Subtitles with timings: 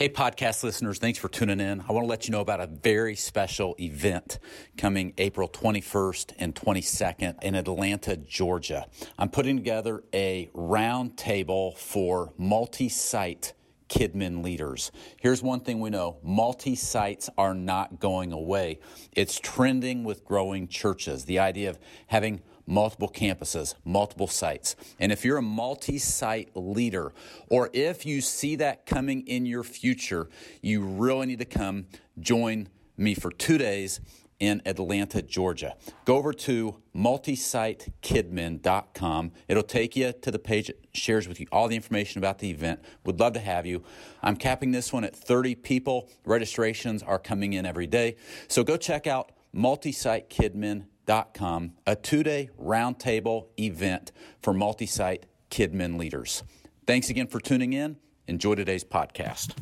[0.00, 1.82] Hey, podcast listeners, thanks for tuning in.
[1.86, 4.38] I want to let you know about a very special event
[4.78, 8.86] coming April 21st and 22nd in Atlanta, Georgia.
[9.18, 13.52] I'm putting together a roundtable for multi site
[13.90, 14.90] Kidmin leaders.
[15.20, 18.78] Here's one thing we know multi sites are not going away.
[19.12, 21.26] It's trending with growing churches.
[21.26, 22.40] The idea of having
[22.70, 24.76] multiple campuses, multiple sites.
[24.98, 27.12] And if you're a multi site leader,
[27.48, 30.28] or if you see that coming in your future,
[30.62, 31.86] you really need to come
[32.18, 34.00] join me for two days
[34.38, 35.74] in Atlanta, Georgia.
[36.06, 39.32] Go over to multisitekidmin.com.
[39.48, 42.50] It'll take you to the page that shares with you all the information about the
[42.50, 42.80] event.
[43.04, 43.84] Would love to have you.
[44.22, 46.08] I'm capping this one at 30 people.
[46.24, 48.16] Registrations are coming in every day.
[48.48, 49.32] So go check out
[51.06, 56.42] multisitekidmin.com a two day roundtable event for multi site KidMin leaders.
[56.86, 57.96] Thanks again for tuning in.
[58.26, 59.54] Enjoy today's podcast.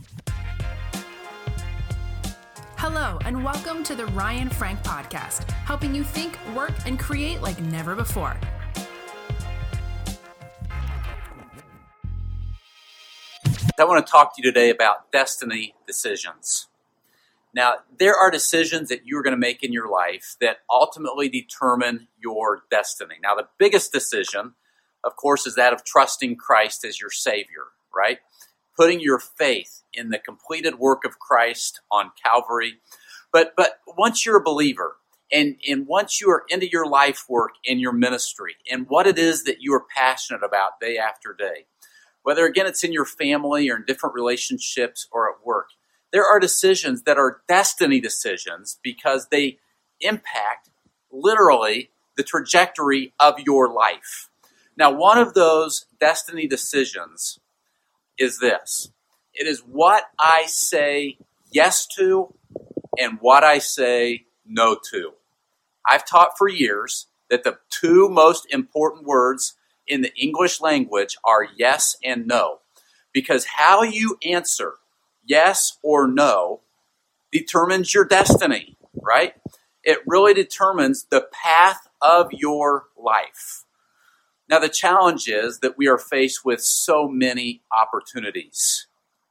[2.77, 7.61] Hello, and welcome to the Ryan Frank Podcast, helping you think, work, and create like
[7.61, 8.37] never before.
[13.81, 16.67] I want to talk to you today about destiny decisions.
[17.59, 22.07] Now, there are decisions that you're going to make in your life that ultimately determine
[22.17, 23.17] your destiny.
[23.21, 24.55] Now, the biggest decision,
[25.03, 28.21] of course, is that of trusting Christ as your Savior, right?
[28.77, 32.75] Putting your faith in the completed work of Christ on Calvary.
[33.33, 34.95] But, but once you're a believer,
[35.33, 39.19] and, and once you are into your life work in your ministry and what it
[39.19, 41.67] is that you are passionate about day after day,
[42.23, 45.71] whether again it's in your family or in different relationships or at work,
[46.13, 49.59] there are decisions that are destiny decisions because they
[50.01, 50.71] impact
[51.11, 54.29] literally the trajectory of your life.
[54.77, 57.39] Now, one of those destiny decisions
[58.19, 58.91] is this
[59.35, 61.19] it is what I say
[61.53, 62.35] yes to
[62.99, 65.13] and what I say no to.
[65.89, 69.55] I've taught for years that the two most important words
[69.87, 72.59] in the English language are yes and no.
[73.13, 74.75] Because how you answer
[75.29, 76.63] yes or no
[77.31, 79.35] determines your destiny, right?
[79.85, 83.65] It really determines the path of your life.
[84.49, 88.87] Now, the challenge is that we are faced with so many opportunities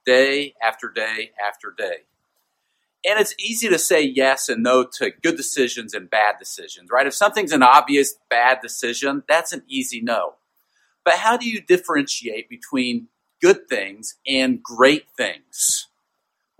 [0.06, 2.06] day after day after day.
[3.08, 7.08] And it's easy to say yes and no to good decisions and bad decisions, right?
[7.08, 10.36] If something's an obvious bad decision, that's an easy no.
[11.04, 13.08] But how do you differentiate between
[13.42, 15.88] good things and great things?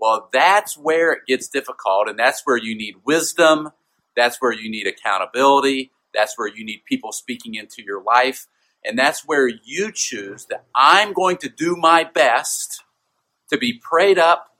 [0.00, 3.70] Well, that's where it gets difficult, and that's where you need wisdom.
[4.16, 5.90] That's where you need accountability.
[6.14, 8.46] That's where you need people speaking into your life.
[8.84, 12.84] And that's where you choose that I'm going to do my best
[13.50, 14.54] to be prayed up,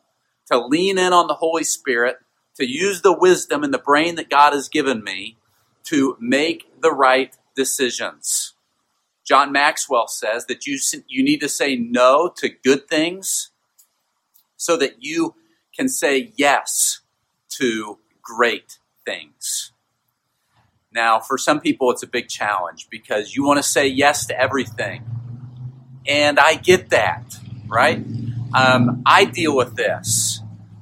[0.50, 2.16] to lean in on the Holy Spirit,
[2.56, 5.36] to use the wisdom and the brain that God has given me
[5.84, 8.54] to make the right decisions.
[9.28, 13.50] John Maxwell says that you, you need to say no to good things
[14.56, 15.34] so that you
[15.76, 17.00] can say yes
[17.50, 19.72] to great things.
[20.90, 24.40] Now, for some people, it's a big challenge because you want to say yes to
[24.40, 25.04] everything.
[26.06, 28.02] And I get that, right?
[28.54, 30.40] Um, I deal with this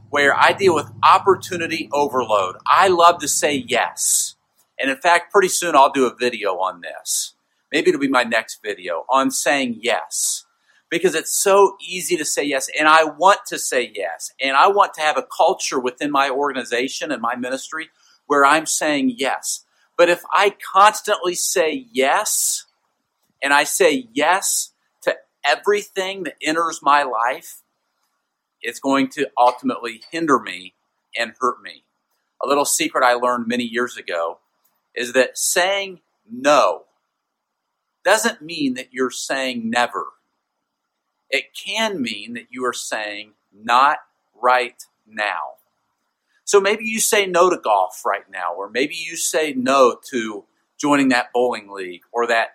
[0.08, 2.56] where I deal with opportunity overload.
[2.64, 4.36] I love to say yes.
[4.78, 7.35] And in fact, pretty soon I'll do a video on this.
[7.76, 10.46] Maybe it'll be my next video on saying yes
[10.88, 12.70] because it's so easy to say yes.
[12.78, 14.32] And I want to say yes.
[14.40, 17.90] And I want to have a culture within my organization and my ministry
[18.24, 19.66] where I'm saying yes.
[19.98, 22.64] But if I constantly say yes,
[23.42, 24.72] and I say yes
[25.02, 25.14] to
[25.44, 27.60] everything that enters my life,
[28.62, 30.72] it's going to ultimately hinder me
[31.14, 31.84] and hurt me.
[32.42, 34.38] A little secret I learned many years ago
[34.94, 36.85] is that saying no
[38.06, 40.06] doesn't mean that you're saying never
[41.30, 43.98] it can mean that you are saying not
[44.40, 45.54] right now.
[46.44, 50.44] So maybe you say no to golf right now, or maybe you say no to
[50.78, 52.50] joining that bowling league or that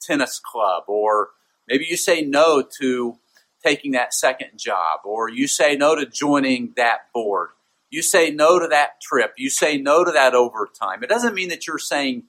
[0.00, 1.30] tennis club, or
[1.68, 3.18] maybe you say no to
[3.64, 7.50] taking that second job, or you say no to joining that board.
[7.90, 9.34] You say no to that trip.
[9.36, 11.04] You say no to that overtime.
[11.04, 12.24] It doesn't mean that you're saying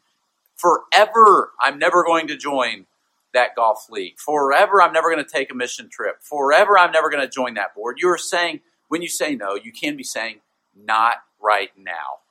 [0.64, 2.86] forever, I'm never going to join
[3.34, 4.18] that golf league.
[4.18, 6.22] Forever, I'm never going to take a mission trip.
[6.22, 7.98] Forever, I'm never going to join that board.
[8.00, 10.40] You are saying, when you say no, you can be saying,
[10.76, 12.22] not right now.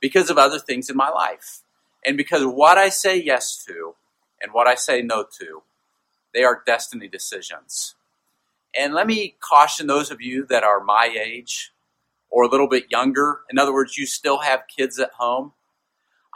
[0.00, 1.60] Because of other things in my life.
[2.04, 3.94] And because what I say yes to
[4.42, 5.62] and what I say no to,
[6.34, 7.94] they are destiny decisions.
[8.76, 11.72] And let me caution those of you that are my age
[12.28, 13.42] or a little bit younger.
[13.48, 15.52] In other words, you still have kids at home.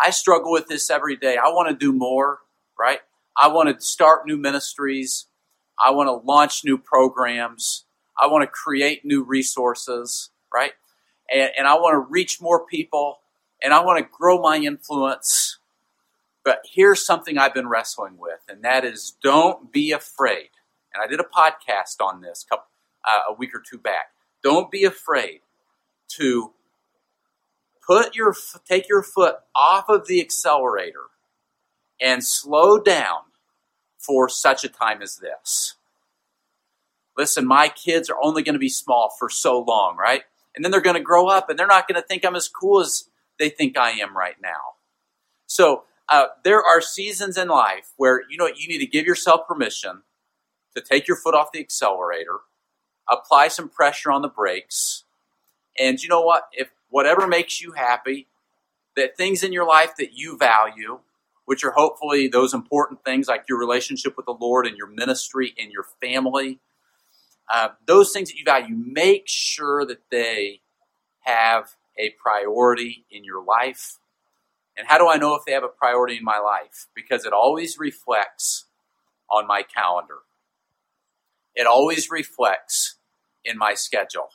[0.00, 1.36] I struggle with this every day.
[1.36, 2.38] I want to do more,
[2.78, 3.00] right?
[3.36, 5.26] I want to start new ministries.
[5.82, 7.84] I want to launch new programs.
[8.20, 10.72] I want to create new resources, right?
[11.32, 13.18] And, and I want to reach more people
[13.62, 15.58] and I want to grow my influence.
[16.44, 20.50] But here's something I've been wrestling with, and that is don't be afraid.
[20.94, 22.66] And I did a podcast on this couple,
[23.06, 24.12] uh, a week or two back.
[24.42, 25.40] Don't be afraid
[26.16, 26.52] to
[27.88, 28.35] put your
[28.69, 31.06] take your foot off of the accelerator
[32.00, 33.20] and slow down
[33.99, 35.75] for such a time as this.
[37.17, 40.23] Listen, my kids are only going to be small for so long, right?
[40.55, 42.49] And then they're going to grow up and they're not going to think I'm as
[42.49, 43.08] cool as
[43.38, 44.76] they think I am right now.
[45.46, 49.49] So uh, there are seasons in life where you know you need to give yourself
[49.49, 50.02] permission
[50.76, 52.40] to take your foot off the accelerator,
[53.11, 55.05] apply some pressure on the brakes,
[55.79, 56.44] and you know what?
[56.52, 58.29] If whatever makes you happy,
[58.96, 61.00] that things in your life that you value,
[61.44, 65.55] which are hopefully those important things like your relationship with the Lord and your ministry
[65.58, 66.61] and your family,
[67.50, 70.61] uh, those things that you value, make sure that they
[71.20, 73.99] have a priority in your life.
[74.76, 76.88] And how do I know if they have a priority in my life?
[76.94, 78.67] Because it always reflects
[79.31, 80.19] on my calendar.
[81.55, 82.96] It always reflects
[83.44, 84.31] in my schedule.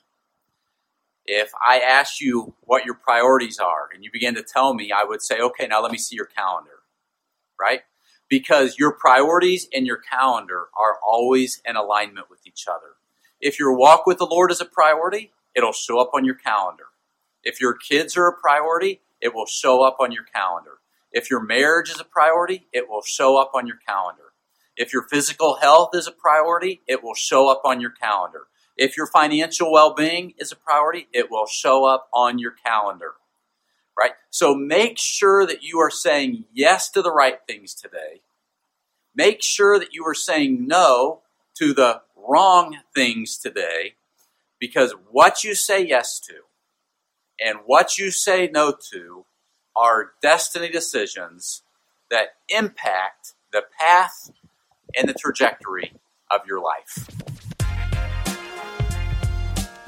[1.25, 5.03] If I ask you what your priorities are and you begin to tell me, I
[5.03, 6.81] would say, okay, now let me see your calendar,
[7.59, 7.81] right?
[8.29, 12.95] Because your priorities and your calendar are always in alignment with each other.
[13.39, 16.85] If your walk with the Lord is a priority, it'll show up on your calendar.
[17.43, 20.79] If your kids are a priority, it will show up on your calendar.
[21.11, 24.33] If your marriage is a priority, it will show up on your calendar.
[24.75, 28.47] If your physical health is a priority, it will show up on your calendar.
[28.77, 33.13] If your financial well being is a priority, it will show up on your calendar.
[33.97, 34.13] Right?
[34.31, 38.21] So make sure that you are saying yes to the right things today.
[39.15, 41.21] Make sure that you are saying no
[41.55, 43.93] to the wrong things today
[44.59, 46.33] because what you say yes to
[47.39, 49.25] and what you say no to
[49.75, 51.63] are destiny decisions
[52.09, 54.31] that impact the path
[54.95, 55.93] and the trajectory
[56.31, 57.07] of your life.